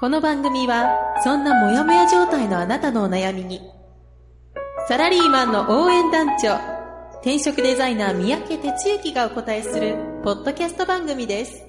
[0.00, 3.60] この番組はそんなモヤモヤ状態のあなたのお悩みに
[4.88, 6.56] サラリーマンの応援団長
[7.20, 11.64] 転職デザイナー三宅哲之がお答えするポッドキャスト番組です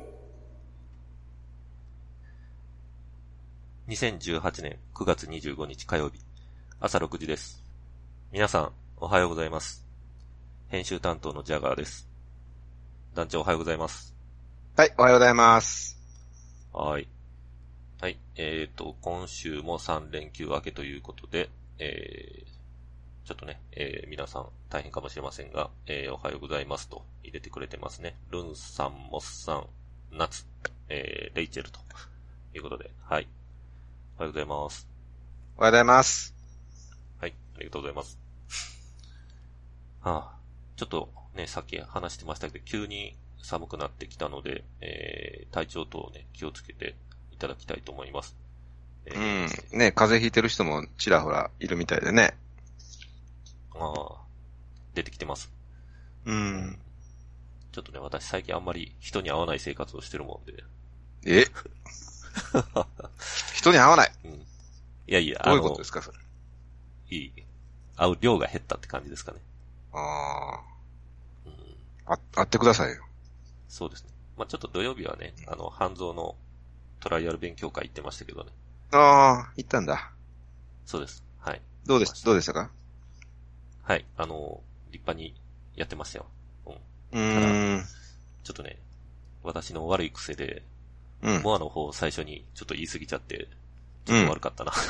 [3.87, 6.19] 2018年9月25日火曜日、
[6.79, 7.61] 朝6時です。
[8.31, 9.85] 皆さん、おはようございます。
[10.69, 12.09] 編集担当のジャガーです。
[13.13, 14.15] 団長おはようございます。
[14.75, 15.99] はい、おはようございます。
[16.73, 17.14] はーい。
[18.01, 18.19] はい。
[18.35, 21.49] えーと、今週も3連休明けということで、
[21.79, 28.17] えー、ちょっとね、えー、皆さん大変かもしれませんが、えー、おはようございますと入れてくれてますね。
[28.31, 29.67] ルンさん、モスさん、
[30.11, 30.45] ナツ、
[30.89, 31.79] えー、レイチェルと
[32.53, 33.29] いうことで、はい。
[34.17, 34.89] おはようございます。
[35.55, 36.35] おはようございます。
[37.21, 38.19] はい、ありがとうございます。
[40.01, 40.37] はあ、
[40.75, 46.95] ちょっとね、さっき話してましたけど、急に寒くなってきたので、えー、体調等をね、気をつけて
[47.35, 48.33] いただきたいと思います。
[49.05, 49.77] えうーん。
[49.77, 52.33] ね、風邪ひいてる人もちらほらいるみたいでね。
[53.77, 54.15] ああ、
[54.93, 55.51] 出てきてます。
[56.25, 56.79] うん。
[57.73, 60.63] ちょっとね、私最近あんまり人に会わない生活をしてるもんで、
[61.25, 61.43] え？
[63.53, 64.11] 人に会わない？
[64.23, 64.31] うん。
[64.31, 64.37] い
[65.07, 66.17] やいや、どういうことですか、それ。
[67.09, 67.33] いい。
[67.97, 69.39] 会う量が減ったって感じですかね。
[69.91, 70.61] あ
[71.45, 71.53] うん。
[72.05, 72.13] あ。
[72.13, 73.03] あ、会ってくださいよ。
[73.67, 74.09] そうですね。
[74.37, 76.35] まあちょっと土曜日はね、あの、半蔵の
[77.05, 78.49] トライアル勉強会行ってましたけどね。
[78.91, 80.11] ああ、行ったんだ。
[80.87, 81.23] そうです。
[81.39, 81.61] はい。
[81.85, 82.71] どうでし、どうでしたか？
[83.83, 84.05] はい。
[84.17, 85.35] あの、立派に
[85.75, 86.25] やってましたよ。
[86.65, 86.73] うん。
[86.73, 87.83] うーん。
[88.43, 88.79] ちょっとね、
[89.43, 90.63] 私の悪い癖で、
[91.21, 91.43] うん。
[91.43, 93.49] モアの方を最初にちょっと言い過ぎちゃって、
[94.05, 94.71] ちょっと悪かったな。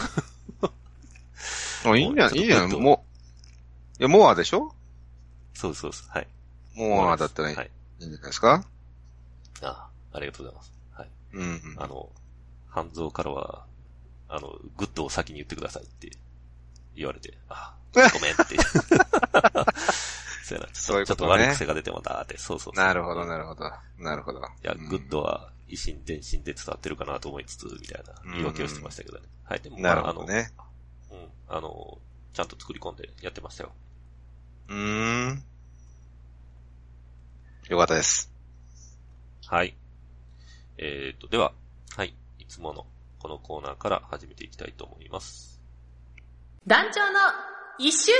[1.83, 2.69] あいいんじゃん、ちょっといいじゃん。
[2.69, 3.05] グッとも
[3.99, 4.73] う、いや、モアでしょ？
[5.53, 6.07] そうです、そうです。
[6.09, 6.27] はい。
[6.75, 7.71] モアだったらいいはい。
[7.99, 8.63] いんじゃないですか？
[9.63, 10.74] あありがとうございます。
[11.35, 11.47] はい。
[11.47, 11.83] うんうん。
[11.83, 12.09] あの、
[12.67, 13.65] 半蔵からは、
[14.27, 16.09] あの、グッドを先に言ってくださいって
[16.95, 18.57] 言われて、あ、ごめんって。
[20.43, 20.67] そうやな。
[20.67, 22.37] ちょっと、ちょっそういうことねと悪い癖が出てもだーって。
[22.37, 23.71] そうそうそうなるほど、いなるほど。
[23.97, 24.41] なるほど。
[24.61, 29.27] や、うんグッドは、以心伝心で伝わってるかなと思いつつ、みたいな言い訳をしてましたけどね。
[29.43, 29.61] はい。
[29.61, 30.51] でも、まあなるほどね。
[31.11, 31.27] うん。
[31.47, 31.97] あの、
[32.33, 33.71] ちゃんと作り込んでやってましたよ。
[34.67, 35.43] うーん。
[37.69, 38.31] よかったです。
[39.47, 39.75] はい。
[40.77, 41.53] えーと、では、
[41.95, 42.13] はい。
[42.39, 42.85] いつもの
[43.19, 45.61] このコーナーから始めていきたいと思います。
[46.67, 47.19] 団長の
[47.79, 48.19] 一週間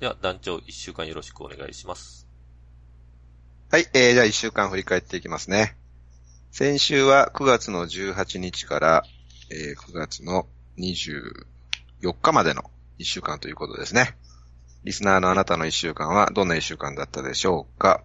[0.00, 2.26] では、団長一週間よろしくお願いします。
[3.70, 5.76] はい、えー、じゃあ一週間振り返っていきますね。
[6.50, 9.04] 先週は9月の18日から、
[9.50, 10.46] えー9月の
[10.78, 11.46] 24
[12.20, 12.62] 日までの
[12.98, 14.16] 一週間ということですね。
[14.84, 18.02] リスナーのあなたの一週間はどんな一週間だったでしょうか？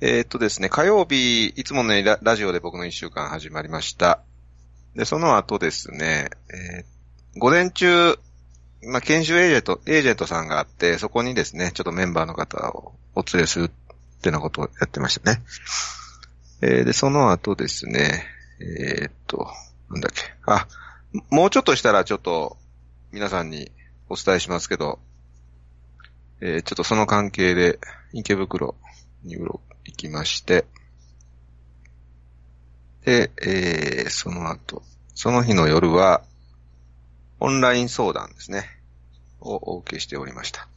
[0.00, 4.20] えー、っとですね、火曜日、いつものようにラジオで僕の一週間始まりました。
[4.94, 6.84] で、その後ですね、えー
[7.38, 8.18] 午前中、
[8.82, 15.42] まあ、研修エージェント、エージェントさんがあって、そこにですね、ちょっとメンバーの方をお連れするってなことをやってましたね。
[16.62, 18.24] えーで、その後ですね、
[18.58, 19.50] えーっと、
[19.90, 20.22] なんだっけ。
[20.46, 20.66] あ、
[21.28, 22.56] もうちょっとしたらちょっと
[23.12, 23.70] 皆さんに
[24.08, 24.98] お伝えしますけど、
[26.40, 27.78] えーちょっとその関係で
[28.14, 28.76] 池袋
[29.24, 30.66] にうろ行きまして、
[33.04, 34.82] で、えーその後、
[35.14, 36.22] その日の夜は、
[37.38, 38.64] オンライン相談ですね。
[39.40, 40.68] をお受けしておりました。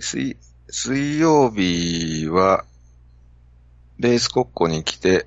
[0.00, 0.36] 水、
[0.68, 2.64] 水曜日は、
[3.98, 5.26] ベース国庫に来て、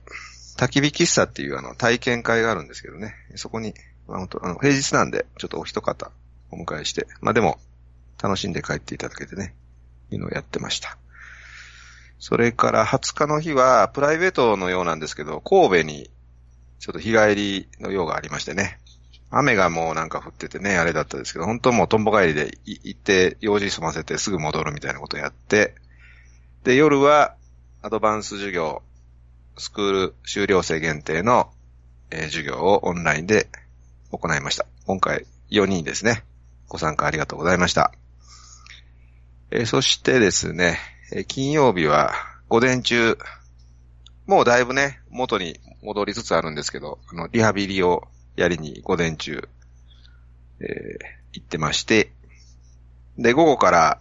[0.58, 3.16] 焚き火喫茶っていうあの体験会があるんですけどね。
[3.36, 3.74] そこに、
[4.10, 6.12] あ、本当あの平日なんで、ちょっとお一方
[6.52, 7.60] お迎えして、まあでも、
[8.22, 9.56] 楽しんで帰っていただけてね、
[10.12, 10.98] いうのをやってました。
[12.20, 16.10] それから20日の日は、プライベートのようなんですけど、神戸に、
[16.80, 18.80] ちょっと日帰りのようがありましてね。
[19.32, 25.76] 雨がもうなんか降っててね、あれだったですけど、本当もうとんぼ帰りで行って、用事済ませてすぐ戻るみたいなことをやって、
[26.64, 27.36] で、夜は、
[27.82, 28.82] アドバンス授業、
[29.58, 31.52] スクール修了生限定の、
[32.12, 33.48] えー授業をオンラインで
[34.12, 34.66] 行いました。
[34.86, 36.24] 今回4人ですね。
[36.68, 37.94] ご参加ありがとうございました。
[39.52, 40.80] えーそしてですね、
[41.12, 42.14] えー金曜日は
[42.50, 43.18] 午前中、
[44.28, 49.48] もうだいぶね、元に戻りつつあるんですけど、あの、リハビリをやりに午前中、
[50.60, 50.68] えー、
[51.34, 52.12] 行ってまして、
[53.18, 54.00] で、午後から、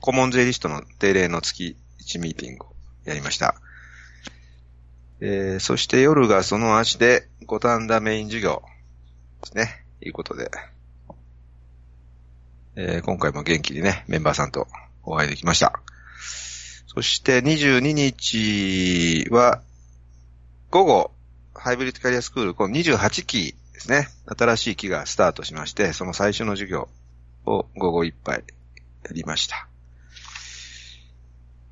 [0.00, 2.68] コモン税理士との定例の月1ミーティングを
[3.04, 3.54] やりました。
[5.20, 8.62] えー、そして夜がその足で、五反田メイン授業
[9.42, 9.84] ですね。
[10.00, 10.50] いうことで、
[12.76, 14.66] えー、今回も元気にね、メンバーさんと
[15.04, 15.80] お会いできました。
[16.86, 19.60] そして22日は、
[20.70, 21.10] 午後、
[21.54, 24.08] ハイブリッドキャリアスクール、この28期ですね。
[24.26, 26.88] 新しい期がスタートしまして、その最初の授業
[27.46, 28.44] を午後いっぱい
[29.04, 29.68] やりました。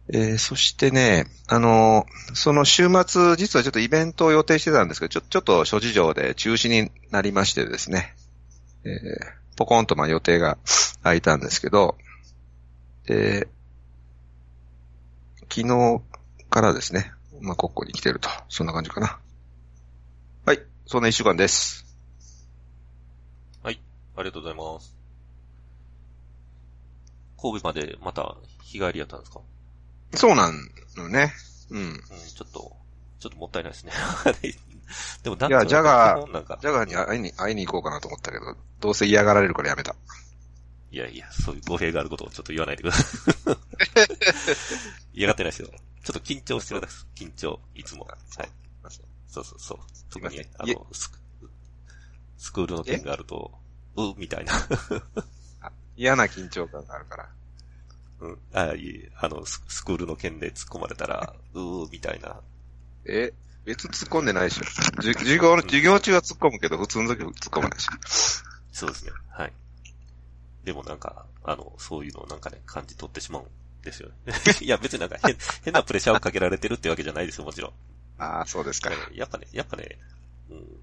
[0.08, 8.14] えー、そしてね、あのーその週末、実はちょっとイベントを予定してたんですけど、ちょ、ちょっと諸事情で中止になりましてですね、
[8.85, 10.58] えー、ポコンとまあ予定が
[11.02, 11.96] 空いたんですけど、
[13.06, 13.49] で、
[15.50, 16.00] 昨日
[16.50, 18.28] からですね、まあ、ここに来てると。
[18.49, 19.19] そんな感じかな。
[20.46, 20.60] はい。
[20.87, 21.84] そんな一週間です。
[23.62, 23.81] はい。
[24.16, 24.94] ありがとうございます。
[27.40, 29.40] 神戸までまた日帰りやったんですか？
[30.14, 31.32] そうなんのね。
[31.70, 31.81] うん。
[31.81, 32.76] うん、ちょっと、
[33.19, 33.93] ちょっともったいないですね。
[35.25, 39.96] でも、いやジャガージャガーに会いに、会いに行こうかなと思ったけど、どうせ嫌がられるからやめた。
[40.92, 43.56] いやいや、そういう語弊があることをちょっと言わないでください。
[45.18, 45.68] 嫌がってないですよ。
[46.04, 47.24] ちょっと緊張してください。
[47.24, 48.04] 緊張、いつも。
[48.04, 48.48] はい。
[49.26, 49.78] そうそうそう。
[50.10, 51.18] 特に、あの、スク
[52.36, 53.52] スクールの件があると、
[53.96, 54.52] う、みたいな。
[55.96, 57.28] 嫌な緊張感があるから。
[58.20, 58.38] うん。
[58.52, 62.40] あ、いえ、あの、ススクールの件で突っ込まれたら、うー、みたいな。
[63.06, 63.32] え、
[63.64, 64.64] 別に突っ込んでないでしょ。
[64.64, 67.88] 授業の、授業中は突っ込むけど、普通の時は突っ込まないし。
[68.72, 69.12] そうですね。
[69.30, 69.52] はい。
[70.64, 73.47] でもなんか、あの、そういうのをなんかね、感じ取ってしまうん
[73.82, 74.35] ですよね。
[74.61, 77.73] いや、別になんか変、変なプレッシャーをかけられてるってわけじゃないですよ、もちろん。
[78.19, 78.91] ああ、そうですか。
[79.12, 79.99] やっぱね、やっぱね、
[80.50, 80.82] うん、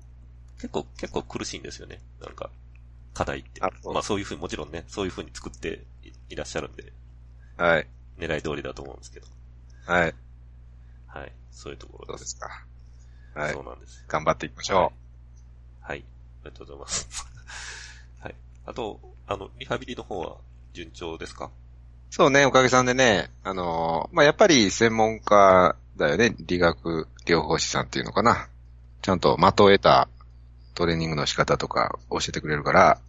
[0.56, 2.02] 結構、結構苦しいんですよね。
[2.22, 2.50] なんか、
[3.14, 3.62] 課題って。
[3.62, 6.92] あまあそういうふうに、もちろんね、そういうふうに作っていいらっしゃるんで、
[7.58, 7.88] はい。
[8.18, 9.28] 狙い通りだと思うんですけど。
[9.86, 10.14] はい。
[11.08, 11.32] はい。
[11.52, 12.12] そういうところで。
[12.14, 12.66] そうですすか。
[13.34, 13.64] はいそう。
[13.64, 14.06] なんですよ。
[14.08, 14.92] 頑張っていきましょ
[15.82, 16.04] はい。
[16.44, 17.08] ありがとうございます。
[18.20, 18.36] はい。
[18.66, 19.00] あと、
[19.32, 20.38] あの、リハビリの方は
[20.74, 21.46] 順調ですか？
[21.46, 21.50] う。
[22.10, 28.50] そうね、おかげさんでね、あのーまあ、やっぱり専門家だよね、理学療法士さんっていうのかな。
[29.04, 30.10] ちゃんと的を得た
[30.74, 33.00] トレーニングの仕方とか教えてくれるから、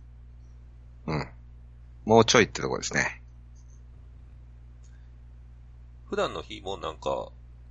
[1.06, 1.26] うん。
[2.04, 3.22] もうちょいってとこですね。
[6.04, 7.28] 普段の日もなんか、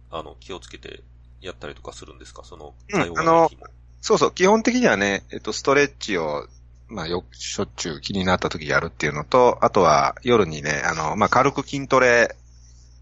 [0.09, 1.03] あの、気をつけて
[1.39, 2.43] やったりとかするんですか？
[2.43, 3.67] その、うん通わない日も。
[4.01, 6.47] そうそう、基本的にはね、えっと、ストレッチを、
[6.89, 12.35] まあ、よく、しょっちゅう気になった時やるっていうのと、あとは夜にね、あの、まあ、軽く筋トレ、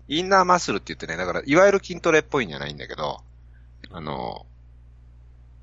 [0.10, 3.22] インナーマッスルって言ってね、だから、いわゆる筋トレっぽいんじゃないんだけど、
[3.92, 4.45] あの、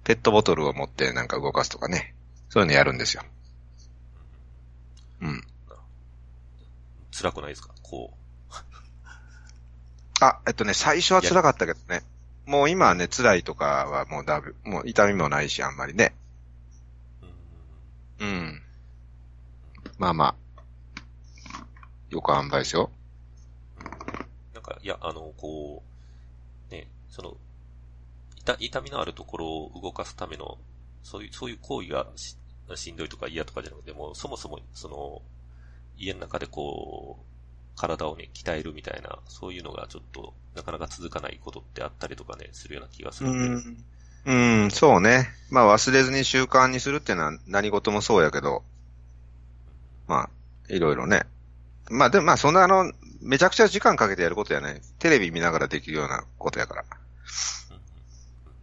[0.05, 2.15] ペットボトルを持ってなんか動かすとかね、
[2.49, 3.23] そういうのやるんですよ。
[5.23, 5.43] うん。
[7.11, 7.75] 辛くないですか？
[7.83, 8.13] こ
[10.21, 12.03] あ、えっとね、最初は辛かったけどね。
[12.45, 16.15] もう今はね、辛いとかはもうだいぶ、もう痛みもないし、あんまりね。
[18.21, 18.25] う。
[18.25, 18.63] うんうん。
[19.99, 20.35] まあまあ。
[22.11, 22.91] よく塩梅ですよ。
[24.53, 25.83] なんか、いや、あの、こ
[26.71, 27.37] う、ね、その、
[28.39, 30.59] 痛、痛みのあるところを動かすための、
[31.03, 32.37] そういう、そういう行為がし
[32.77, 35.23] しんどいとか嫌とかじゃなくて、もうそもそも、その、
[35.97, 37.25] 家の中でこう、
[37.77, 43.39] 体をね、鍛えるみたいな、そういうのがちょっと、なかなか続かないことってあったりとかね、するような気がするんで。
[43.39, 43.85] うん、
[44.71, 45.29] そうね。
[45.51, 48.63] まあ忘れずに習慣にするっていうのは何事もそうやけど、
[50.07, 50.31] まあ、
[50.69, 51.23] いろいろね。
[51.91, 54.81] まあでもまあそんなあの、めちゃくちゃ時間かけてやることやない。
[54.99, 56.85] テレビ見ながらできるようなことやから。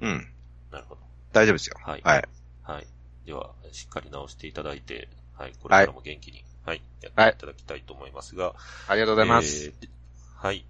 [0.01, 0.27] うんうんうん。
[0.72, 1.01] なるほど。
[1.32, 1.75] 大丈夫ですよ。
[1.84, 2.24] はいはい。
[2.63, 2.88] はい。
[3.25, 8.53] では、しっかり直していただいて、はい、これからも元気に、はい、やっていただきたいと思いますが、
[8.88, 9.65] ありがとうございます。
[9.65, 9.89] えーで
[10.36, 10.65] はい。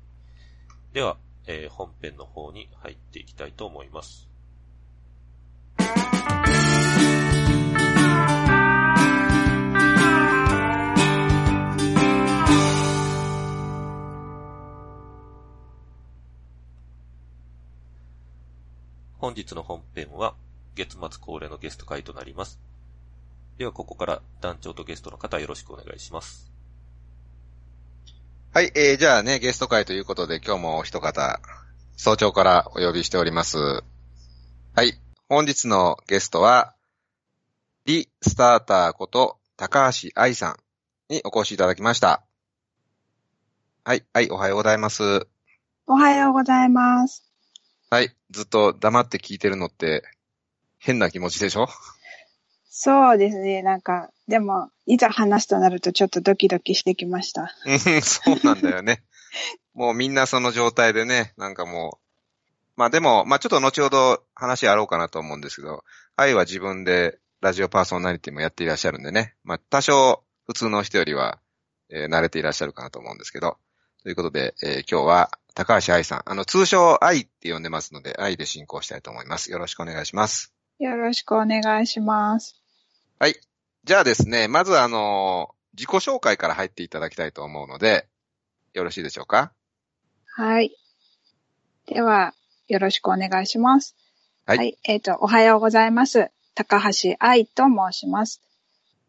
[0.94, 1.18] では、
[1.48, 4.31] えー本編の方に入っていきたいと思います。
[19.22, 20.34] 本日の本編は
[20.76, 22.60] 月末恒例のゲスト会となります。
[23.58, 26.52] では、ここから団長とゲストの方よろしくお願いします。
[28.52, 31.40] はい、えー、じゃあね、ゲスト会ということで今日もお一方、
[31.96, 33.58] 早朝からお呼びしております。
[34.76, 35.00] はい、
[35.34, 36.76] 本日のゲストは、
[37.86, 40.56] リスターターこと高橋愛さん
[41.08, 42.26] にお越しいただきました。
[43.86, 45.26] はい、はい、おはようございます。
[45.88, 47.24] おはようございます。
[47.90, 50.04] はい、ずっと黙って聞いてるのって、
[50.80, 51.70] 変な気持ちでしょ？
[52.70, 53.62] そうですね。
[53.62, 57.56] なんか、でも、いざ話すとなるとちょっとドキドキしてきました。
[57.66, 59.02] うん、そうなんだよね。
[59.76, 62.11] もうみんなその状態でね、なんかもう、
[62.82, 65.84] まあでも、まあちょっと後ほど話やろうかなと思うんですけど、
[66.16, 71.38] 愛は自分でラジオパーソナリティもやっていらっしゃるんでね、まあ多少普通の人よりは、
[71.92, 73.58] えー慣れていらっしゃるかなと思うんですけど、
[74.02, 79.52] ということで、えー今日は高橋愛さん、あの通称愛って呼んでますので、愛で進行したいと思います。
[79.52, 80.52] よろしくお願いします。
[80.80, 82.56] よろしくお願いします。
[83.20, 83.36] はい。
[83.84, 88.08] じゃあですね、まずあの、自己紹介から入っていただきたいと思うので、
[88.74, 89.52] よろしいでしょうか？
[90.26, 90.76] はい。
[91.86, 92.34] では、
[92.68, 93.96] よろしくお願いします。
[94.46, 96.30] はいえっ、と、おはようございます。
[96.56, 98.42] 高橋愛と申します。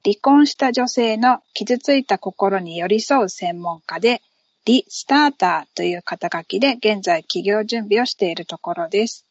[0.04, 4.22] 離婚した女性の傷ついた心に寄り添う専門家で、
[4.64, 9.26] リスターターという肩書きで現在起業準備をしているところです。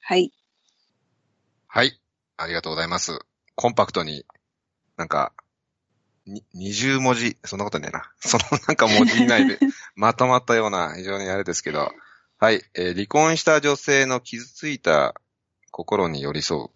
[0.00, 0.32] はい。
[1.66, 2.00] はい。
[2.36, 3.18] ありがとうございます。
[3.54, 4.24] コンパクトに、
[4.96, 5.32] なんか、
[6.26, 8.10] に、20文字、そんなことねえな。
[8.20, 9.58] そのなんか文字以内で
[9.94, 11.92] まとまったような非常にあれですけど、
[12.38, 12.62] はい。
[12.74, 15.14] えー離婚した女性の傷ついた
[15.70, 16.68] 心に寄り添う。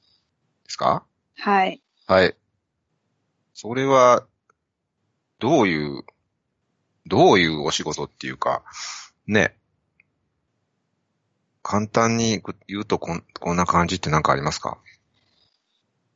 [0.64, 1.04] ですか？
[1.36, 1.82] はい。
[2.06, 2.34] はい。
[3.52, 4.26] それは、
[5.38, 6.02] どういう、
[7.06, 8.62] どういうお仕事っていうか、
[9.26, 9.54] ね。
[11.62, 14.78] 簡単に言うとこん、こんな感じって何かありますか？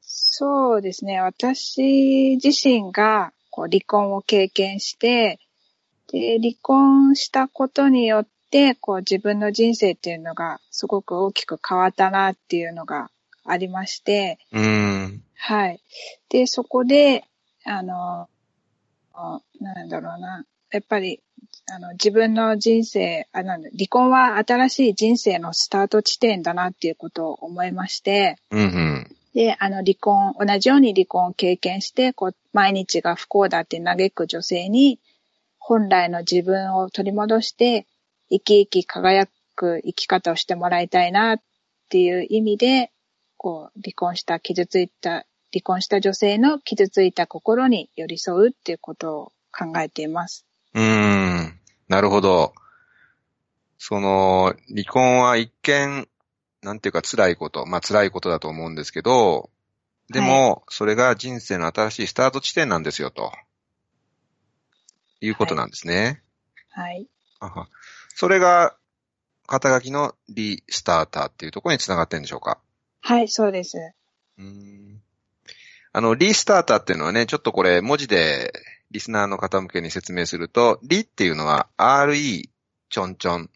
[0.01, 1.21] そうですね。
[1.21, 5.39] 私自身がこう離婚を経験して、
[6.11, 8.31] で、離婚したことによって、
[8.81, 13.11] こう自分の人生っていうのがすごく大きく変わったなっていうのが
[13.45, 15.23] ありまして、うーん。
[15.37, 15.81] はい。
[16.29, 17.25] で、そこで、
[17.65, 18.29] あの、
[19.13, 20.45] あなんだろうな。
[20.71, 21.21] やっぱり、
[21.69, 29.17] あの、自分の人生、あなんだ離婚は新しい人生のスタート地点だなっていうことを思いまして、うんうん。
[29.35, 35.01] で、あの、離婚、同じように離婚を経験して、こう、毎日が不幸だって嘆く女性に、
[35.59, 37.87] 本来の自分を取り戻して、
[38.31, 41.43] 生き生き輝く生き方をしてもらいたいなっ
[41.89, 42.91] ていう意味で、
[43.37, 50.47] こう、離婚した、傷ついた、離婚した女性の傷ついた心に寄り添うっていうことを考えています。
[50.75, 51.61] うーん。
[51.89, 52.55] なるほど。
[53.79, 56.09] その、離婚は一見、
[56.63, 59.51] なんていうか辛いこと、まあ辛いことだと思うんですけど、
[60.11, 63.33] でも、それが人生の新しいスタート地点なんですよ、と。
[65.21, 66.23] いうことなんですね。
[66.71, 67.07] はい。
[67.41, 67.69] あは
[68.15, 68.77] それが、
[69.47, 72.59] 肩書きのリスターターっていうところにつながってるんでしょうか？
[73.01, 73.77] はい、そうです。
[74.39, 75.03] うーん
[75.93, 78.53] あの、リスターターっていうのはね、ちょっとこれ文字で
[78.91, 82.49] リスナーの方向けに説明すると、リっていうのは RE
[82.89, 83.51] ちょんちょん。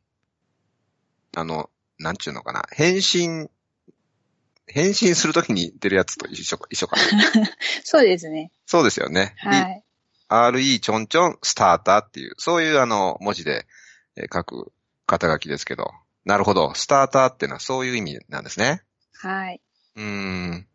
[1.36, 2.64] あの、なんちゅうのかな？
[2.70, 3.48] 変身、
[4.66, 7.02] 変身するときに出るやつと一緒か、一緒かな。
[7.82, 8.52] そうですね。
[8.66, 9.34] そうですよね。
[9.38, 9.84] はい。
[10.28, 13.64] RE ちょんちょんスターターっていう、そういうあの、文字で、えー
[14.32, 14.72] 書く
[15.06, 15.92] 肩書きですけど。
[16.24, 16.74] なるほど。
[16.74, 18.82] スターターっていうのはそういう意味なんですね。
[19.14, 19.60] はい。
[19.96, 20.66] うーん。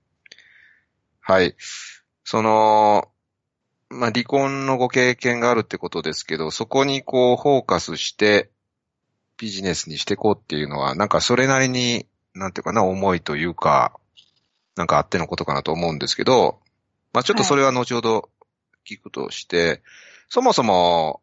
[1.21, 1.55] はい。
[2.23, 3.09] その、
[3.89, 8.49] まあ、離婚のご経験があるってことですけど、そこにこう、フォーカスして、
[9.37, 13.93] ビジネスにしていこうっていうのは、なんかそれなりに、なんていうかな、思いというか、
[14.75, 16.59] なんかあってのことかなと思うんですけど、
[17.13, 18.29] まあ、ちょっとそれは後ほど
[18.89, 19.83] 聞くとして、
[20.29, 21.21] そもそも、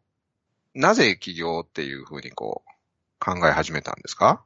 [0.73, 2.71] なぜ起業っていうふうにこう、
[3.23, 4.43] 考え始めたんですか？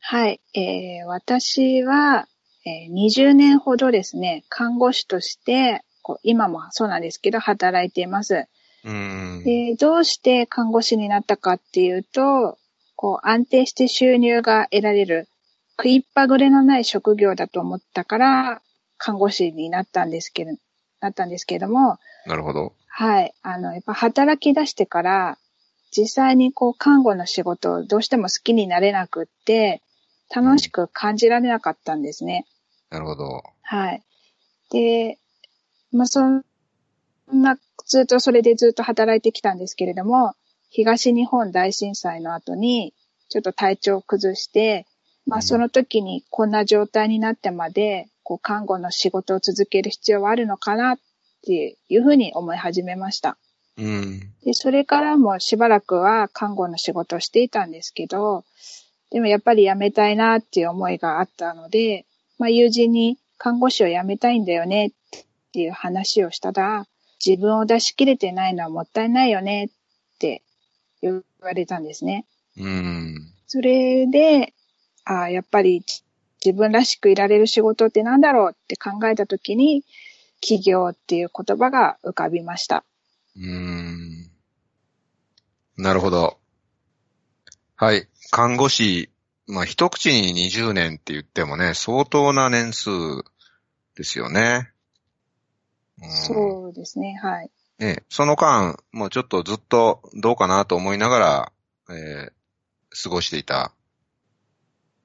[0.00, 0.40] はい。
[0.54, 2.26] えー私は、
[2.64, 8.46] えー20年ほどですね、看護師として、こう今もそうなんですけど、働いています。
[8.84, 9.44] うーん。
[9.44, 12.58] で、どうして看護師になったかっていうと、
[12.94, 15.28] こう安定して収入が得られる、
[15.78, 18.62] 食いっぱぐれのない職業だと思ったから、
[18.98, 20.52] 看護師になったんですけど、
[21.00, 22.72] なったんですけれども、なるほど。
[22.98, 23.34] はい。
[23.42, 25.38] あの、やっぱ働き出してから、
[25.94, 29.82] 実際にこう、看護の仕事をどうしても好きになれなくって、
[30.34, 32.46] 楽しく感じられなかったんですね。
[32.88, 33.42] なるほど。
[33.60, 34.02] はい。
[34.70, 35.18] で、
[35.92, 36.42] まあ、そん
[37.30, 40.32] な、ずっとそれでずっと働いてきたんですけれども、
[40.70, 42.94] 東日本大震災の後に、
[43.28, 44.86] ちょっと体調を崩して、
[45.26, 50.98] まあ、うんその時にこんな状態になってまで、こう、看護の仕事を続ける必要はあるのかなっ
[51.46, 53.38] ていうふうに思い始めました。
[53.78, 54.20] うん。
[54.44, 58.44] で、それからもしばらくは看護の仕事をしていたんですけど、
[59.10, 62.04] でもやっぱり辞めたいなっていう思いがあったので、
[62.38, 64.92] まあ友人に看護師を辞めたいんだよねっ
[65.52, 66.86] ていう話をしたら、
[67.24, 69.68] 自分を出し切れてないのはもったいないよねっ
[70.18, 70.42] て
[71.00, 72.26] 言われたんですね。
[72.58, 73.32] うん。
[73.46, 74.52] それで、
[75.04, 76.06] ああ、やっぱり自
[76.44, 79.82] 自分らしくいられる仕事って何だろうって考えたときに、
[80.40, 82.84] 企業っていう言葉が浮かびました。
[83.36, 84.30] うーん。
[85.76, 86.38] なるほど。
[87.76, 88.08] はい。
[88.30, 89.10] 看護師、
[89.46, 92.90] まあ、一口に20年って言ってもね、相当な年数
[93.94, 94.72] ですよね。
[96.02, 97.50] うんそうですね、はい。
[97.78, 101.52] ね、その間、もうちょっとずっとどうかなと思いながら、
[101.94, 102.32] えー
[103.02, 103.74] 過ごしていた。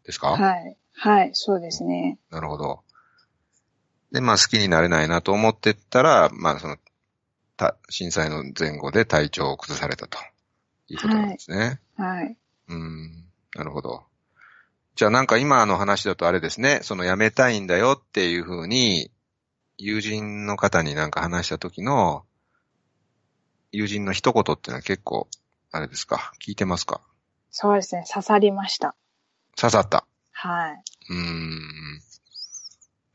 [0.06, 0.30] ですか？
[0.30, 0.78] はい。
[0.94, 2.20] はい、そうですね。
[2.30, 2.84] なるほど。
[4.12, 6.78] で、まあ好きになれないなと思ってったら、まあその、
[7.58, 10.18] た震災の前後で体調を崩されたと
[10.88, 11.80] いうことなんですね。
[11.98, 12.38] はい。
[12.70, 13.26] うん、
[13.56, 14.04] なるほど。
[14.96, 19.12] じゃあなんか今の話だとあれですね、その辞めたいんだよっていうふうに、
[19.78, 22.26] 友人の方になんか話した時の、
[23.72, 25.28] 友人の一言っていうのは結構、
[25.72, 26.34] あれですか？
[26.46, 27.00] 聞いてますか？
[27.50, 28.96] そうですね、刺さりました。
[29.56, 30.06] 刺さった。
[30.32, 30.84] はい。
[31.10, 32.02] うーん。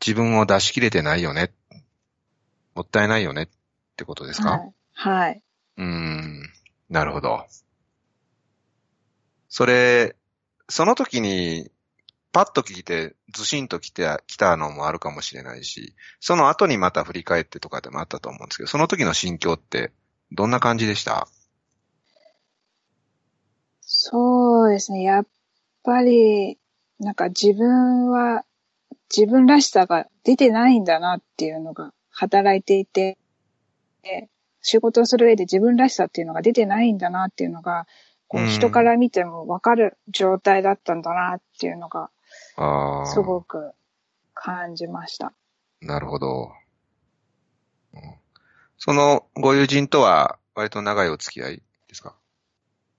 [0.07, 1.53] 自分を出し切れてないよね。
[2.75, 3.49] もったいないよねっ
[3.97, 4.73] てことですか、はい。
[4.93, 5.43] はい。
[5.79, 6.43] うーん。
[6.91, 7.45] なるほど。
[9.49, 10.15] それ、
[10.69, 11.71] その時に、
[12.33, 19.93] パッと聞いて、ずしんと来て、来たのもあるかもしれないし、その後にまた振り返ってとかでもあったと思うんですけど、その時の心境って、
[20.33, 21.27] どんな感じでした？
[23.81, 25.27] そうですね、やっ
[25.83, 26.59] ぱり、
[27.01, 28.45] なんか自分は、
[29.15, 33.19] 自分らしさが出てないんだなっていうのが働いていて、
[34.03, 34.29] で
[34.63, 37.87] 仕事をする上で自分らしさっていうのが出てないんだなっていうのが、
[38.29, 42.11] こううん人から見てもわかる状態だったんだなっていうのが。
[43.07, 43.73] すごく
[44.35, 45.33] 感じました。
[45.81, 46.51] なるほど。
[47.95, 48.01] うん
[48.79, 52.15] そのご友人とは割と長いお付き合いですか？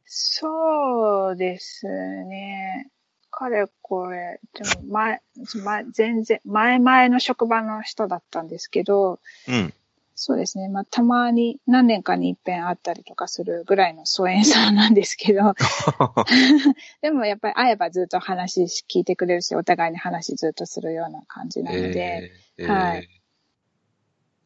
[0.05, 2.89] そうですね。
[3.37, 5.21] かれこれ、でも前、
[5.63, 9.73] 前、全然、前々の職場の人だったんですけど、うん。
[10.15, 10.67] そうですね。
[10.69, 15.53] まあ、たまに何年かに一遍会ったりとかするぐらいの疎遠さなんですけど、
[17.03, 23.07] でもやっぱり会えばずっと話聞いてくれるし、お互いに話ずっとするような感じなので、えーえーはい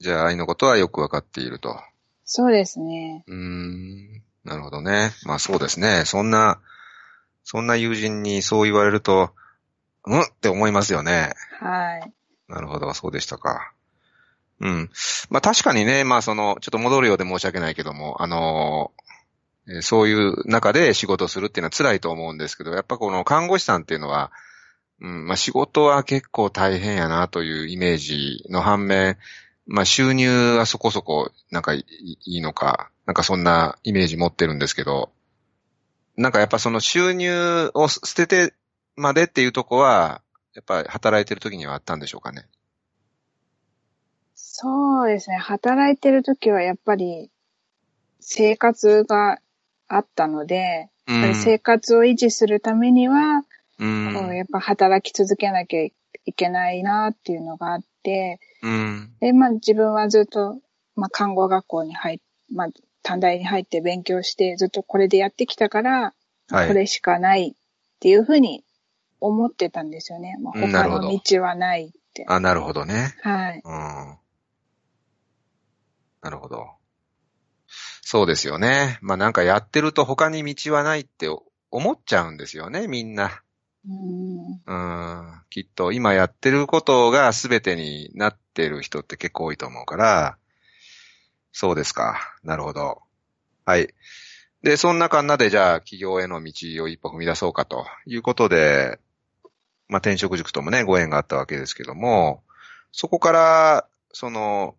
[0.01, 1.79] じゃあ愛のことはよくわかっていると。
[2.25, 3.23] そうですね。
[3.27, 4.23] うーん。
[4.43, 5.11] なるほどね。
[5.25, 6.05] まあそうですね。
[6.05, 6.59] そんな、
[7.51, 9.31] そんな友人にそう言われると、
[10.05, 10.21] うん？
[10.21, 11.33] って思いますよね。
[11.59, 12.13] はい。
[12.47, 13.73] なるほど、そうでしたか。
[14.61, 14.89] うん。
[15.29, 24.31] まあ確かにね、まあその、ちょっと戻るようで申し訳ないけども、あのーえーそういう中で仕事するっていうのは辛いと思うんですけど、やっぱこの看護師さんっていうのは、
[25.01, 29.17] うん、まあ仕事は結構大変やなというイメージの反面、
[29.67, 31.85] まあ収入はそこそこなんかい
[32.25, 35.11] いのか、なんかそんなイメージ持ってるんですけど、
[36.17, 38.53] なんかやっぱその収入を捨てて
[38.95, 40.21] までっていうとこは、
[40.53, 42.47] やっぱり働いてる時にはあったんでしょうかね。
[44.35, 45.37] そうですね。
[45.37, 47.31] 働いてる時はやっぱり
[48.19, 49.39] 生活が
[49.87, 53.43] あったので、うやっぱり生活を維持するためには、
[53.79, 54.13] うん。
[54.13, 55.93] こうやっぱ働き続けなきゃい
[56.35, 59.13] けないなっていうのがあって、うん。
[59.19, 60.59] で、まあ自分はずっと、
[60.95, 62.19] まあ看護学校に入っ、
[62.53, 62.67] まあ
[63.03, 66.13] 短大に入って勉強してずっとこれでやってきたから、
[66.49, 66.67] はい。
[66.67, 67.53] これしかないっ
[67.99, 68.63] ていうふうに
[69.19, 70.37] 思ってたんですよね。
[70.41, 72.25] まあ、他の道はないって。
[72.27, 73.15] あ、なるほどね。
[73.21, 73.61] はい。
[73.63, 74.17] うん。
[76.21, 76.67] なるほど。
[78.01, 78.99] そうですよね。
[79.01, 81.27] まあなんかやってると他に道はないって
[81.71, 83.41] 思っちゃうんですよね、みんな。
[83.87, 85.41] うんうん。
[85.49, 90.37] きっと今やってることが全てになってる人って結構多いと思うから、
[91.51, 92.37] そうですか。
[92.43, 93.01] なるほど。
[93.65, 93.93] はい。
[94.63, 98.99] で、そんなかんなでじゃあ企業への道を一歩踏み出そうかということで、
[99.87, 102.43] まあ転職塾ともね、ご縁があったわけですけども、
[102.91, 104.75] そこから、その、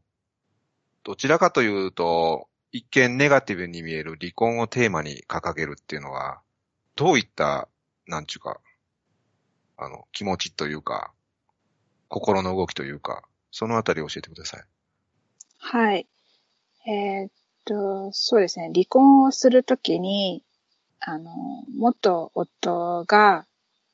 [1.05, 6.41] どちらかというと、一見ネガティブに見える離婚をテーマに掲げるっていうのは、
[6.97, 7.69] どういった、
[8.07, 8.61] なんちゅうか、
[9.77, 11.13] あの、気持ちというか、
[12.09, 14.65] 心の動きというか、そのあたりを教えてください。
[15.59, 16.07] はい。
[16.87, 17.31] えーっ
[17.65, 18.71] と、そうですね。
[18.75, 20.43] 離婚をするときに、
[21.01, 21.33] あの、
[21.77, 23.47] 元夫が、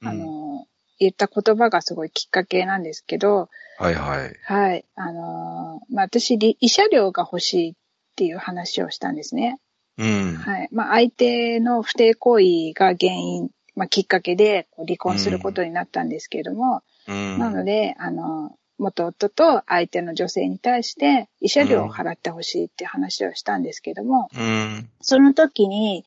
[0.02, 0.66] あうんの、
[0.98, 3.48] 言った言葉がすごいきっかけなんですけど、
[3.78, 4.34] はいはい。
[4.42, 4.84] はい。
[4.96, 7.74] あの、まあ、私、り慰謝料が欲しいっ
[8.16, 9.60] ていう話をしたんですね。
[9.96, 10.34] うん。
[10.34, 10.68] はい。
[10.72, 17.38] まあ、相手の不貞行為が原因、まあ、きっかけで離婚することになったんですけれども、うん。
[17.38, 24.88] なので、あの、元夫と相手の女性に対して慰謝料を払ってほしいって話をしたんですけども、うん。
[25.00, 26.04] その時に、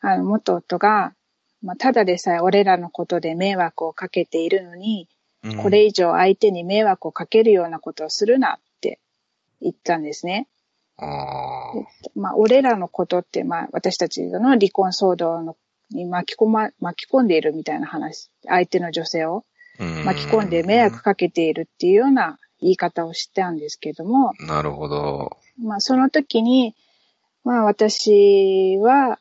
[0.00, 1.14] あの、元夫が、
[1.62, 5.08] まあ、ただでさえ俺らのことで迷惑をかけているのに、
[5.42, 9.00] うんこれ以上相手に迷惑をかけるようなことをするなって
[9.62, 10.48] 言ったんですね。
[10.98, 11.72] ああ。
[12.14, 15.56] まあ、俺らのことって、まあ、私たちの離婚騒動の
[15.90, 19.42] に巻き込ま、巻き込んでいるみたいな話、相手の女性をうん
[20.04, 25.36] 巻き込んで迷惑かけているっていうような言い方をしたんですけども、なるほど。
[25.62, 26.74] まあ、その時に、
[27.44, 29.18] まあ、私は、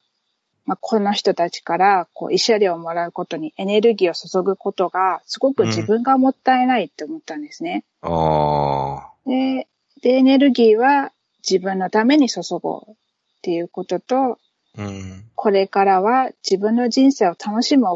[0.65, 7.85] まあ、この人たちから、こう、慰謝料をもらうことにエネルギーを注ぐことが、すごく自分がもったいないって思ったんですね。
[8.01, 9.11] ああ。
[9.25, 9.67] で、
[10.01, 11.11] で、エネルギーは
[11.49, 12.95] 自分のために注ごうっ
[13.41, 14.37] ていうことと、
[14.77, 15.25] うん。
[15.33, 17.87] これからは自分の人生を楽しむ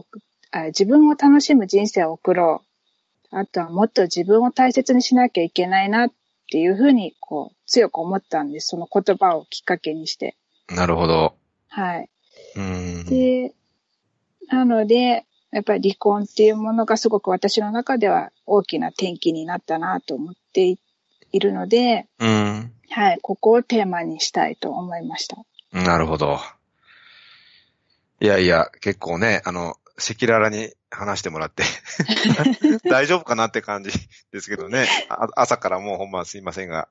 [0.67, 2.61] 自分を楽しむ人生を送ろ
[3.31, 3.35] う。
[3.35, 6.11] あとはもっと自分を大切にしなきゃいけないなっ
[6.51, 8.67] ていうふうに、こう、強く思ったんです。
[8.67, 10.37] その言葉をきっかけにして。
[10.69, 11.35] なるほど。
[11.69, 12.09] はい。
[12.55, 13.05] うん。
[13.05, 13.53] で、
[14.47, 20.79] なので、やっぱり離婚っていうものがすごく私の中では大きな転機になったなと思ってい
[21.33, 22.71] いるので、うん。
[22.89, 25.37] はい、ここをテーマにしたいと思いました。
[25.71, 26.39] なるほど。
[28.21, 31.63] いやいや、結構ね、あの、赤裸々に話してもらって、
[32.89, 33.91] 大丈夫かなって感じ
[34.31, 34.87] ですけどね。
[35.09, 36.87] あ朝からもうほんますいませんが。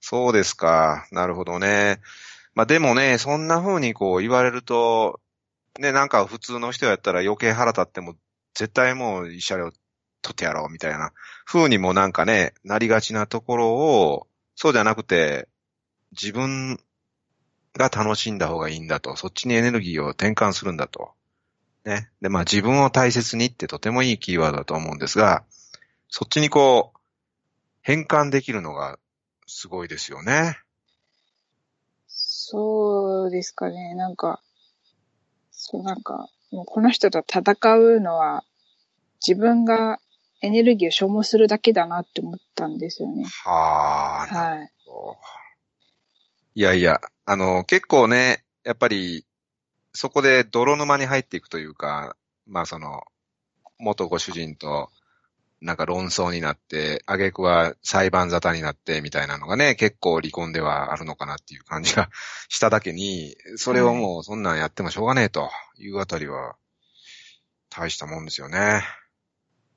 [0.00, 1.06] そうですか。
[1.10, 2.00] なるほどね。
[2.54, 5.20] まあでもね、そんな風にこう言われると、
[5.80, 8.16] ね、なんか普通の人やったら余計腹立っても、
[8.54, 9.72] 絶対もう慰謝料
[10.22, 11.12] 取ってやろうみたいな
[11.44, 15.48] 風にもなんかね、なりがちなところを、そうじゃなくて、
[16.12, 16.78] 自分
[17.76, 19.16] が楽しんだ方がいいんだと。
[19.16, 21.12] そっちにエネルギーを転換するんだと。
[21.84, 22.10] ね。
[22.20, 25.44] で、まあ自分を大切にってとてもいいキーワードだと思うんですが、
[26.08, 26.98] そっちにこう、
[27.82, 28.98] 変換できるのが
[29.46, 30.58] すごいですよね。
[32.06, 33.94] そうですかね。
[33.94, 34.40] なんか、
[35.50, 38.44] そうなんか、もうこの人と戦うのは
[39.26, 39.98] 自分が
[40.40, 43.24] エネルギーを消耗するだけだなって思ったんですよね。
[43.44, 44.70] はあ、はい。
[46.54, 49.26] いやいや、あの、結構ね、やっぱり、
[49.94, 53.04] そこで泥沼に入っていくというか、まあその、
[53.78, 54.90] 元ご主人と、
[55.60, 62.10] なんか論争になって、挙句は裁判沙汰になってみたいなのがね、結構離婚ではあるのかなっていう感じが
[62.50, 66.56] しただけに、それをもうそんなんやってもしょうがねえというあたりは、
[67.70, 68.58] 大したもんですよね。
[68.58, 68.82] な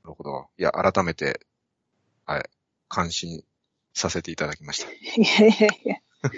[0.06, 0.48] るほど。
[0.58, 1.46] いや、改めて、
[2.26, 2.50] はい、
[2.90, 3.44] 感心
[3.94, 4.92] させていただきました。
[4.92, 5.96] いやいやいや。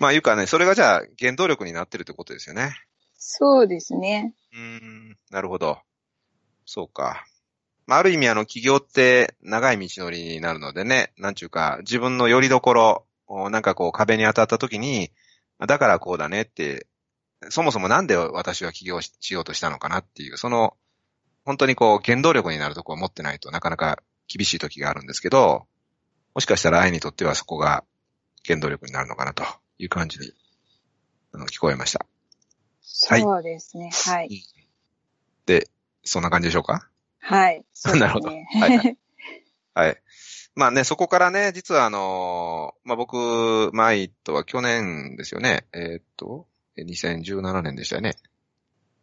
[0.00, 2.74] まあいうかね、それがじゃあ原動力になってるってことですよね。
[3.24, 4.34] そうですね。
[4.52, 5.78] うん、なるほど。
[6.66, 7.24] そうか。
[7.86, 15.12] まあある意味あの企業って長い道のりになるのでね、なんちゅうか自分の拠り所、おなんかこう壁に当たった時に、
[15.64, 16.88] だからこうだねって、
[17.48, 20.76] そもそもなんで私は起業ししようとしたのかなっていう、その、
[21.44, 25.66] 本当にこう原動力になるとこを持ってないとなかなか厳しい時があるんですけど、
[26.34, 27.84] もしかしたら愛にとってはそこが
[28.44, 29.44] 原動力になるのかなと
[29.78, 30.32] いう感じに
[31.32, 32.11] あの聞こえました。
[33.08, 33.90] はいそうですね。
[33.92, 34.44] はい。
[35.46, 35.68] で、
[36.04, 36.88] そんな感じでしょうか？
[37.20, 37.64] はい。
[37.94, 38.98] ねなるほどはいはい
[39.74, 39.96] はい。
[40.54, 45.64] まあね、そこからね、実はあのーまあ僕、マイとは去年ですよね。
[45.72, 48.16] えーっと、え2017年でしたよね。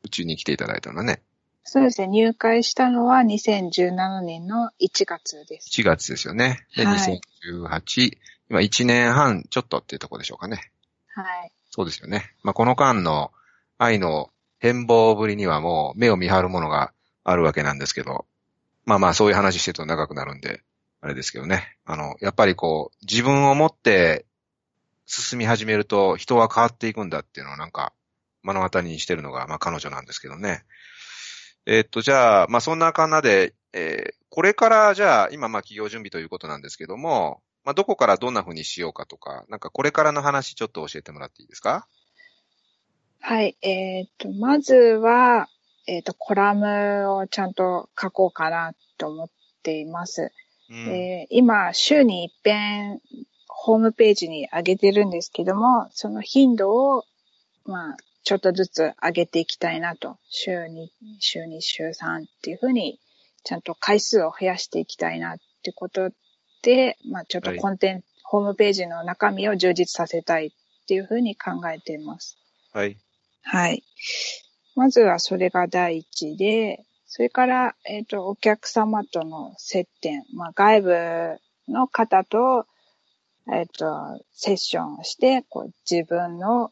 [0.04, 1.23] うちに来ていただいたのはね、
[1.63, 2.08] そうですね。
[2.08, 5.69] 入会したのは2017年の1月です。
[5.82, 6.65] 1月ですよね。
[6.75, 8.17] で、はい2018、
[8.49, 10.71] 今1年半ちょっとっていうところでしょうかね。
[11.13, 11.52] はい。
[11.69, 12.36] そうですよね。
[12.43, 13.32] まあこの間の
[13.79, 18.25] 愛の変貌ぶりにはもう目を見張るものがあるわけなんですけど、
[18.85, 20.61] まあまあそういう話してると長くなるんで、
[21.01, 21.77] あれですけどね。
[21.85, 24.25] あの、やっぱりこう、自分を持って
[25.05, 27.93] 進み始めると人は変わっていくんだっていうのをなんか
[28.43, 30.63] 目の当たりにしてるのが、まあ彼女なんですけどね。
[31.65, 41.87] えーっと、じゃあ、まあそんな感じで、えーこれからじゃあ、今まあ企業準備ということなんですけども、まあどこからどんな風にしようかとか、なんかこれからの話ちょっと教えてもらっていいですか？
[43.21, 43.58] はい。
[43.62, 45.49] えっ、と、まずは、
[45.88, 49.29] えっ、と、コラムをちゃんと書こうかなと思っ
[49.63, 50.32] ています。
[50.69, 53.01] うんえー今、週に一遍、
[53.47, 57.03] ホームページに上げてるんですけども、その頻度を、
[57.65, 60.17] まあ、ちょっとずつ上げていきたいなと。
[60.29, 62.99] 週に、週2、週3っていうふうに、
[63.43, 66.12] ちゃんと回数を増やしていきたいなってこと
[66.62, 70.51] で、まあ、ちょっとはいコンテンツ、ホームページの中身を充実させたいっ
[70.88, 72.38] ていうふうに考えています。
[72.73, 72.97] はい。
[73.41, 73.84] はい。
[74.75, 82.67] まずはそれが第一で、それから、えっ、と、お客様との接点、まあ、外部の方と、
[83.52, 86.71] えっ、と、セッションをして、こう、自分の、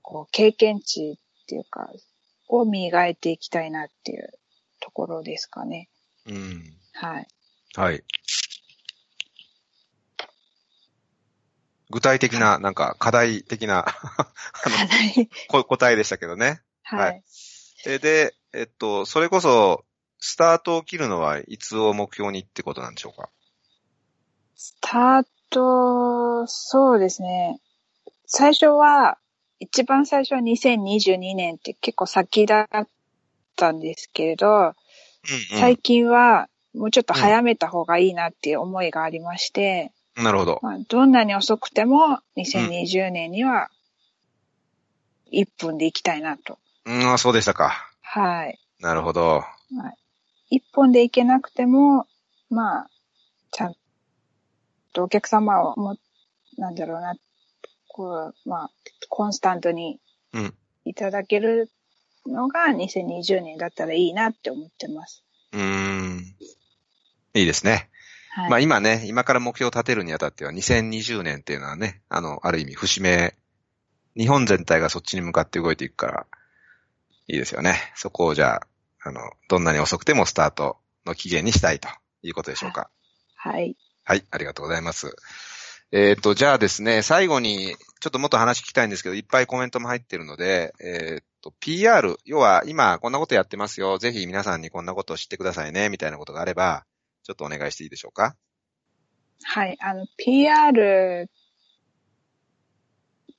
[0.00, 1.90] こう、経験値っていうか、
[2.48, 4.30] を磨いていきたいなっていう
[4.80, 5.88] ところですかね。
[6.26, 6.62] うん。
[6.92, 7.26] はい。
[7.74, 8.04] はい。
[11.92, 14.84] 具体的な、なんか、課題的な あのは
[15.20, 15.28] い。
[15.48, 16.62] こ答えでしたけどね。
[16.82, 17.22] ははいい。
[17.86, 19.84] えで、えっと、それこそ、
[20.18, 23.28] スタートを切るのはいつを目標にってことなんでしょうか？
[24.56, 27.60] スタート、そうですね。
[28.26, 29.18] 最初は、
[29.60, 32.88] 一番最初は2022年って結構先だっ
[33.54, 34.74] たんですけれど、うん、
[35.60, 40.58] 最近はもうちょっと早めた方がいいなっていう思いがありまして、なるほど。
[40.62, 43.70] まあ、どんなに遅くても2020年には
[45.32, 46.58] 1分で行きたいなと。
[46.84, 47.72] うん、そうでしたか。
[48.02, 48.58] はい。
[48.80, 49.42] なるほど。
[50.52, 52.06] 1本で行けなくても、
[52.50, 52.90] まあ、
[53.50, 53.74] ちゃん
[54.92, 55.96] とお客様をも、
[56.58, 57.14] なんだろうな、
[57.88, 58.70] こう、まあ、
[59.08, 59.98] コンスタントに
[60.34, 60.54] うん。
[60.84, 61.70] いただける
[62.26, 65.24] のが2020年だったらいいなって思ってます。
[65.52, 66.36] うーん。
[67.34, 67.88] いいですね。
[68.34, 68.50] はい。
[68.50, 73.34] まあ今ね、今から目標を立てるにあたっては2020年っていうのはね、あの、ある意味節目、
[74.16, 76.26] 日本全体がそっちに向かって動いていくから、
[77.28, 77.76] いいですよね。
[77.94, 78.66] そこをじゃあ、
[79.08, 81.88] あの、どんなに遅くてもスタートの期限にしたいと
[82.22, 82.88] いうことでしょうか。
[83.36, 83.76] はい。
[84.04, 85.14] はい、ありがとうございます。
[85.90, 96.86] えっ、と、じゃあですね、最後に、ちょっともっと話聞きたいんですけど、いっぱいコメントも入ってるので、えっ、と、PR、要は今こんなことやってますよ、ぜひ皆さんにこんなことを知ってくださいね、みたいなことがあれば、
[97.22, 98.36] ちょっとお願いしていいでしょうか？
[99.44, 99.76] はい。
[99.80, 101.30] あの、PR っ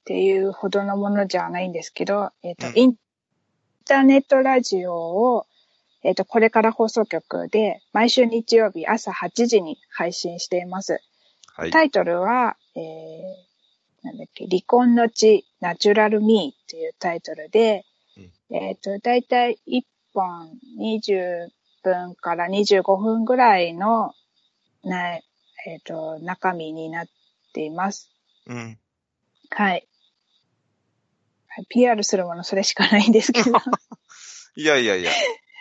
[0.05, 2.95] ていうほどのものじゃないんですけど、えっ、と、うんイン
[3.85, 5.45] ターネットラジオを、
[6.03, 10.99] えっ、と、これから放送局で毎週日曜日朝8時に配信しています。
[11.53, 11.71] はい。
[11.71, 12.83] タイトルは、えー、
[14.03, 17.85] なんだっけ、離婚の地、ナチュラルミーっていうタイトルで、
[18.51, 19.81] えっ、と、だいたい1
[20.13, 21.49] 本20
[21.83, 24.13] 分から25分ぐらいの、
[24.83, 25.21] な、え
[25.79, 27.05] っ、と、中身になっ
[27.53, 28.11] ています。
[28.47, 28.79] うん。
[29.49, 29.87] はい。
[31.47, 33.51] はい PR するものそれしかないんですけど。
[34.55, 35.11] いやいやいや、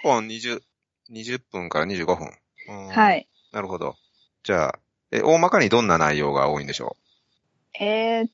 [0.03, 0.63] 本20、
[1.11, 2.33] 20分から25分。
[2.69, 3.15] うんは。
[3.15, 3.29] い。
[3.53, 3.97] なるほど。
[4.43, 4.79] じゃあ、
[5.11, 6.97] え、大まかにどんな内容が多いんでしょ
[7.79, 8.31] えーっ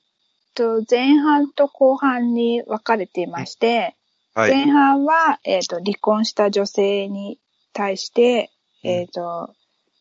[0.55, 3.96] と、前半と後半に分かれていまして、
[4.37, 4.51] うはい。
[4.53, 7.38] 前半は、えーっと、離婚した女性に
[7.78, 8.50] 対して、
[8.82, 9.54] うんえーっと、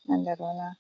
[0.08, 0.78] なんだろうな、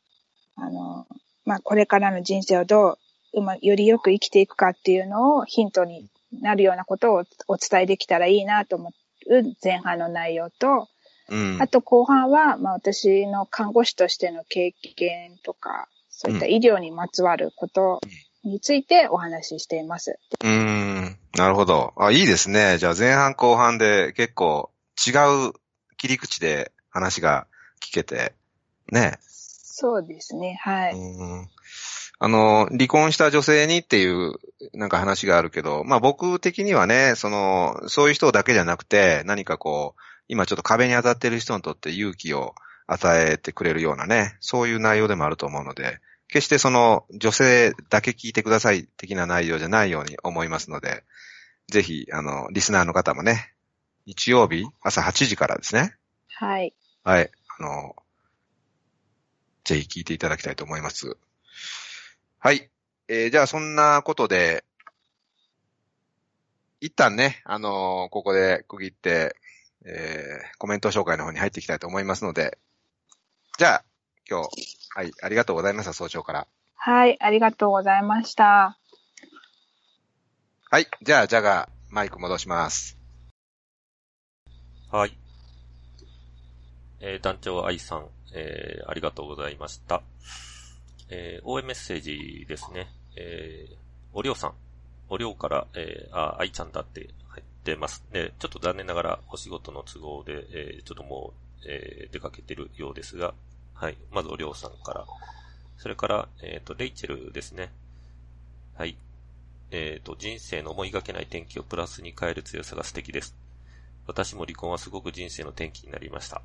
[0.55, 1.07] あの、
[1.45, 2.97] まあ、これからの人生をど
[3.33, 6.09] う、うま、よりよく生きていくかっていうのをヒントに
[6.41, 8.89] なるようなことをお伝えできたらいいなと思
[9.29, 10.87] う前半の内容と、
[11.29, 11.61] うん。
[11.61, 18.01] あと後半は、まあ私の看護師としての経験とか、そういった医療にまつわること
[18.43, 20.17] についてお話ししています。
[20.41, 21.17] うーん。
[21.35, 21.93] なるほど。
[21.97, 22.77] あ、いいですね。
[22.79, 24.71] じゃあ前半後半で結構
[25.05, 25.11] 違
[25.49, 25.53] う
[25.97, 27.47] 切り口で話が
[27.81, 28.33] 聞けて、
[28.91, 29.17] ね。
[29.21, 30.99] そうですね、はうい。
[30.99, 31.49] ん
[32.19, 34.39] あの、離婚した女性にっていう
[34.73, 42.55] なんか話があるけど、まあ僕的にはね、その、そういう人だけじゃなくて、何かこう、今ちょっと壁に当たってる人にとって勇気を
[42.87, 51.03] 与えてくれるようなね、そういう内容でもあると思うので、決してその女性だけ聞いてください的な内容じゃないように思いますので、
[51.69, 53.53] ぜひ、あの、リスナーの方もね、
[54.05, 55.95] 日曜日朝8時からですね。
[56.39, 56.71] はい。
[57.03, 57.31] はい。
[57.59, 57.95] あの、
[59.63, 61.17] ぜひ聞いていただきたいと思います。
[62.37, 62.69] はい。
[63.07, 64.63] えーじゃあそんなことで、
[66.79, 69.35] 一旦ね、あのここで区切って、
[69.83, 72.59] えーコメント紹介の方に入っていきたいと思いますので、
[73.57, 73.83] じゃあ、
[74.29, 74.49] 今日、
[74.95, 76.47] はい、ありがとうございました、早朝から。
[76.75, 78.77] はい、ありがとうございました。
[80.69, 80.85] はい。
[81.01, 82.95] じゃあ、ジャガー、マイク戻します。
[84.91, 85.17] はい。
[86.99, 90.01] えー団長愛さん、えーありがとうございました。
[91.09, 92.87] えー応援メッセージですね。
[93.15, 93.75] えー
[94.13, 94.53] おりょうさん。
[95.09, 98.03] おりょうから、えーあ、愛ちゃんだって入ってます。
[98.11, 101.33] で、ちょっと残念ながらお仕事の都合で、えーちょっとも
[101.63, 103.33] う、えー出かけてるようですが、
[103.73, 103.97] はい。
[104.11, 105.05] まずおりょうさんから。
[105.77, 107.71] それから、えっ、と、レイチェルですね。
[108.75, 108.97] はい。
[109.69, 113.35] えっ、と、人生の思いがけない天気をプラスに変える強さが素敵です。
[114.07, 116.41] 私も離婚はすごく人生の転機になりました。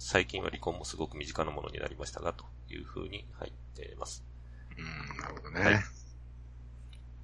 [0.00, 4.24] 最近は離婚もすごく身近なものになりましたが、という風に入っています。
[4.76, 5.60] うん、なるほどね。
[5.60, 5.74] はい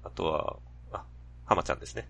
[0.03, 0.57] あとは、
[0.93, 1.03] あ、
[1.45, 2.07] 浜ちゃんですね。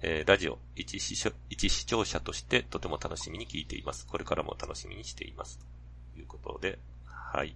[0.00, 4.06] えーラジオ一視聴、一視聴者としてとても楽しみに聞いています。
[4.06, 5.58] これからも楽しみにしています。
[6.14, 7.54] ということで、はい。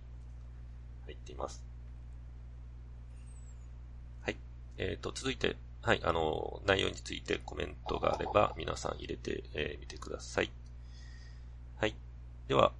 [1.07, 1.65] 入っています。
[4.23, 4.37] はい。
[4.77, 10.51] えっ、と、続いて、はい、あの、内容についてコメントがあれば、皆さん入れてみ、えー見てください。
[12.49, 12.73] では、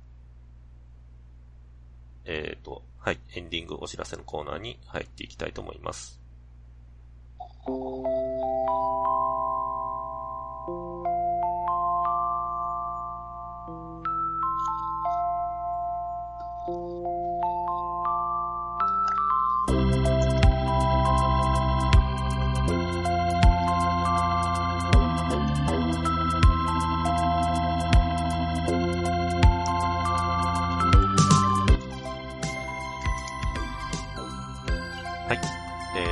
[2.27, 6.21] えっ、ー、と、はい、エンディングお知らせのコーナーに入っていきたいと思います。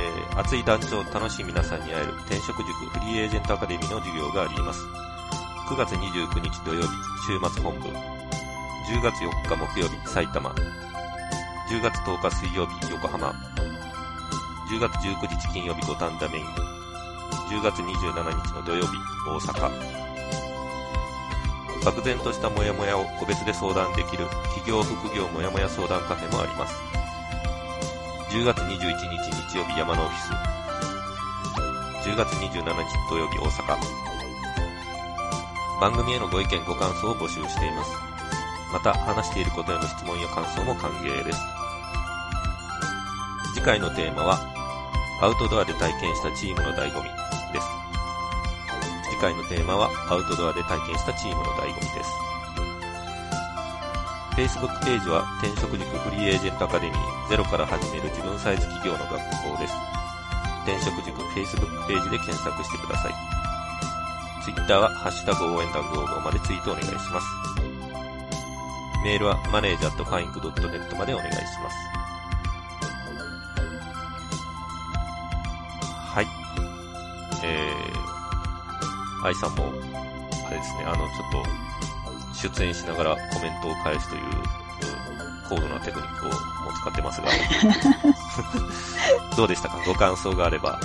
[0.03, 4.79] ー、熱い団長楽しい皆さんに会える転職塾フリーエージェントアカデミーの授業があります。
[5.67, 6.87] 9月29日土曜日、
[7.25, 7.87] 週末本部。
[7.87, 10.49] 10月4日木曜日、埼玉。
[11.69, 13.33] 10月10日水曜日、横浜。
[14.69, 16.45] 10月19日金曜日、五反田メイン。
[17.49, 20.03] 10月27日の土曜日、大阪。
[21.85, 26.92] 漠然としたモヤモヤを個別で相談できる企業副業モヤモヤ相談カフェもあります。
[28.33, 30.31] 10月21日日曜日山のオフィス。
[32.09, 32.65] 10月27日
[33.07, 33.77] 土曜日大阪。
[35.79, 37.91] 番組へのご意見ご感想を募集しています。
[38.73, 41.39] また、話していることへの質問や感想も歓迎です。
[43.53, 44.39] 次回のテーマは、
[45.21, 47.09] アウトドアで体験したチームの醍醐味
[47.53, 47.67] です。
[49.11, 52.09] 次回のテーマは、アウトドアで体験したチームの醍醐味です。
[54.57, 59.73] Facebook ページは転職塾フリーエージェントアカデミーゼロから始める自分サイズ企業の学校です。
[60.69, 63.13] 転職塾 Facebook ページで検索してください。
[64.45, 67.25] Twitter はハッシュタグ応援団55までツイートお願いします。
[69.03, 71.75] メールはマネージャーとファインク .net までお願いします。
[76.13, 76.27] はい。
[77.43, 79.73] えー、愛さんも、
[80.45, 84.21] あれですね、あの、ちょっと、出演しながらコメントを返すという、
[85.49, 86.37] 高度なテクニックをもう
[86.81, 87.27] 使ってますが、
[89.37, 89.77] どうでしたか？
[89.85, 90.71] ご感想があれば。
[90.71, 90.77] は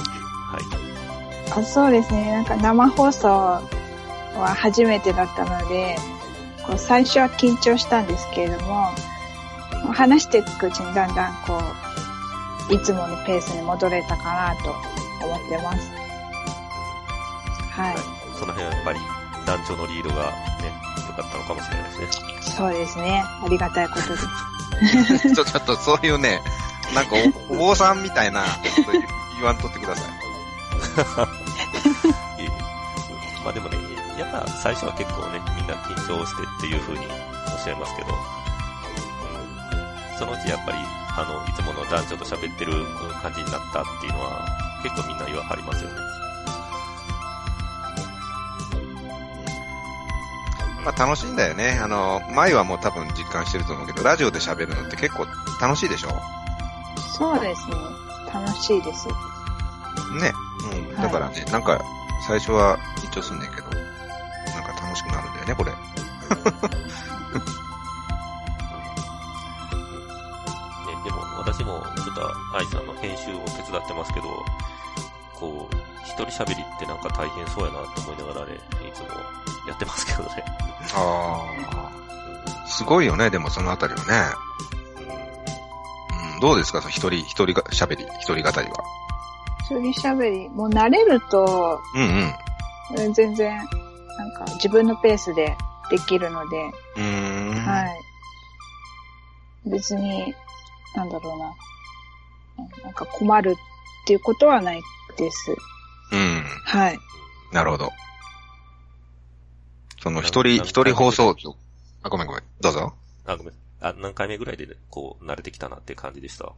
[1.52, 1.58] い。
[1.58, 2.30] あそうですね。
[2.32, 3.60] なんか生放送は
[4.56, 5.96] 初めてだったので、
[6.66, 8.90] こう最初は緊張したんですけれども、
[9.92, 11.60] 話していくうちにだんだんこ
[12.70, 14.70] う、いつものペースに戻れたかなと
[15.24, 15.90] 思ってます。
[17.70, 17.96] はい。
[18.38, 19.00] その辺はやっぱり
[19.46, 20.32] 団長のリードが
[21.22, 22.32] ったのかもしれないですね。
[22.56, 23.22] そうですね。
[23.24, 24.26] ありがたいことです。
[25.34, 26.40] ちょ、ちょっとそういうね、
[26.94, 27.16] なんか
[27.50, 28.44] お、お坊さんみたいな
[29.36, 30.08] 言わんとってくださ い。
[33.44, 33.78] まあでもね、
[34.18, 38.14] やっぱ最初は結構ね、みんな緊張してっていう風におっしゃいますけど、う
[40.14, 40.78] ん、そのうちやっぱり、
[41.16, 42.72] あの、いつもの男女と喋ってる
[43.22, 44.46] 感じになったっていうのは、
[44.82, 45.96] 結構みんな言わはりますよね。
[50.88, 51.78] まあ楽しいんだよね。
[51.82, 55.26] あの、前はもう多分実感してると思うけど、ラジオで喋るのって結構
[55.60, 56.08] 楽しいでしょ？
[57.16, 57.74] そうですね。
[58.32, 59.06] 楽しいです。
[59.08, 59.12] ね。
[60.72, 60.96] うん。
[60.96, 61.78] だからね、なんか、
[62.26, 63.74] 最初は緊張すんねんけど、なん
[64.64, 65.72] か楽しくなるんだよね、これ。
[65.72, 65.76] ね、
[71.04, 74.28] でも私もちょっと愛さんの編集を手伝ってますけど、
[75.34, 75.74] こう、
[76.04, 78.54] 一人喋りってなんか大変そうやなと思いながらね、
[78.88, 79.08] いつも
[79.68, 80.44] やってますけどね。
[80.94, 82.66] ああ。
[82.66, 84.04] すごいよね、でもそのあたりはね。
[86.34, 88.52] うん、どうですか、その一人、一人が喋り、一人語りは。
[89.64, 92.32] 一人喋り、もう慣れると、うん
[92.96, 93.14] うん。
[93.14, 93.66] 全然、なん
[94.32, 95.56] か自分のペースで
[95.90, 96.56] できるので、
[96.96, 97.64] うーん。
[97.64, 97.86] は
[99.66, 99.70] い。
[99.70, 100.34] 別に、
[100.94, 102.84] なんだろうな。
[102.84, 104.80] なんか困るっていうことはない
[105.16, 105.54] です。
[106.12, 106.42] うん。
[106.64, 106.98] はい。
[107.52, 107.90] なるほど。
[110.02, 111.56] その一人、一人放送局。
[112.02, 112.42] あ、ごめんごめん。
[112.60, 112.94] どうぞ。
[113.26, 113.54] あ、ごめん。
[113.80, 116.52] あ、何回目ぐらいで、こう、慣れてきたなって感じでした？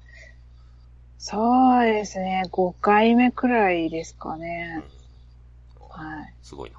[1.18, 2.44] そうですね。
[2.50, 4.82] 5回目くらいですかね。
[5.90, 6.34] はい。
[6.42, 6.78] すごいな。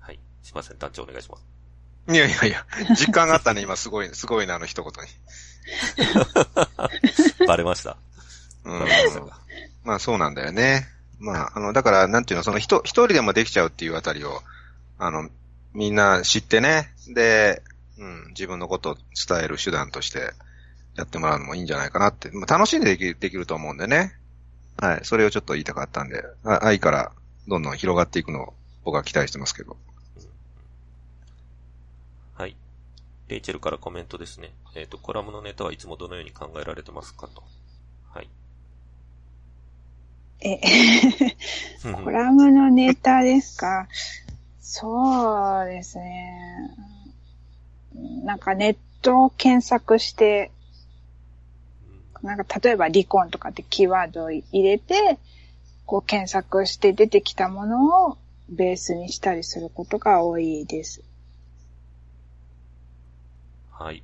[0.00, 0.18] はい。
[0.42, 1.44] すいません、団長お願いします。
[2.12, 2.66] いやいやいや、
[2.96, 5.10] 実感があったね、今すごい、すごいな、あの一言に。
[7.46, 7.96] バレました。
[8.64, 9.40] うんバレましたか。
[9.84, 10.88] まあそうなんだよね。
[11.18, 14.42] まあ、あの、だから、なんていうの、その人、一人でもできちゃうっていうあたりを、
[14.98, 15.28] あの、
[15.74, 17.62] みんな知ってね、で、
[17.98, 20.32] うん、自分のことを伝える手段として
[20.96, 24.14] やってもらうのもいいんじゃないかなって、まあ、楽しんでできできると思うんでね。
[24.80, 27.12] はい、それをちょっと言いたかったんで、愛から
[27.48, 28.54] どんどん広がっていくのを
[28.84, 29.76] 僕は期待してますけど。
[32.34, 32.56] はい。
[33.26, 34.52] レイチェルからコメントですね。
[34.76, 37.42] えっ、と、コラムのネタはいつもどのように考えられてますかと。
[38.10, 38.28] はい。
[40.40, 40.60] え、
[42.04, 43.88] コラムのネタですか？
[44.60, 46.70] そうですね。
[48.24, 50.50] なんかネットを検索して、
[52.22, 55.18] なんか例えば離婚とかってキーワードを入れて、
[55.86, 58.18] こう検索して出てきたものを
[58.48, 61.02] ベースにしたりすることが多いです。
[63.70, 64.02] はい。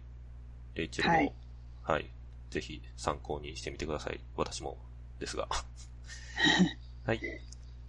[0.74, 1.34] レイチェルも、
[1.82, 2.10] ははいい。
[2.50, 4.20] ぜひ参考にしてみてください。
[4.36, 4.78] 私も
[5.18, 5.48] ですが。
[7.06, 7.20] はい。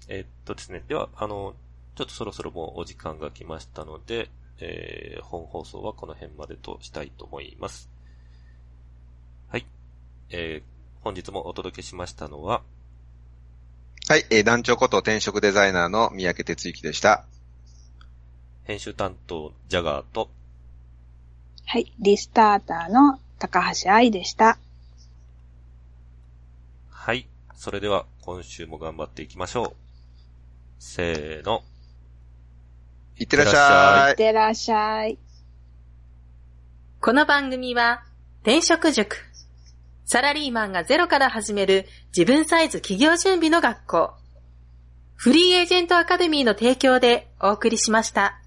[0.07, 0.83] えーっとですね。
[0.87, 1.55] では、あの、
[1.95, 7.89] ちょっとそろそろもうお時間が来ましたので、えー、本放送はこの辺までとしたいと思います。
[9.49, 9.65] はい。
[10.29, 12.61] えー、本日もお届けしましたのは、
[14.07, 17.25] はい、えー団長こと転職デザイナーの三宅哲之でした。
[18.63, 20.29] 編集担当ジャガーと、
[21.65, 21.91] はい。
[21.99, 24.57] リスターターの高橋愛でした。
[27.55, 27.61] はい。
[27.61, 29.75] それでは今週も頑張っていきましょう。
[30.79, 31.63] せーの。
[33.17, 35.17] いってらっしゃいってらっしゃい。
[36.99, 38.03] この番組は、
[38.41, 39.17] 転職塾。
[40.05, 41.85] サラリーマンがゼロから始める
[42.15, 44.13] 自分サイズ企業準備の学校。
[45.15, 48.41] フリーエージェントアカデミーの提供でお送りしました。